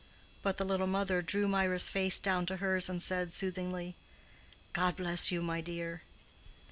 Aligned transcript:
But 0.41 0.57
the 0.57 0.65
little 0.65 0.87
mother 0.87 1.21
drew 1.21 1.47
Mirah's 1.47 1.91
face 1.91 2.19
down 2.19 2.47
to 2.47 2.57
hers, 2.57 2.89
and 2.89 3.03
said, 3.03 3.31
soothingly, 3.31 3.95
"God 4.73 4.95
bless 4.95 5.31
you, 5.31 5.43
my 5.43 5.61
dear." 5.61 6.01